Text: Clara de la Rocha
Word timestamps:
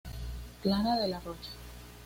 Clara 0.63 0.95
de 1.01 1.07
la 1.09 1.19
Rocha 1.19 1.51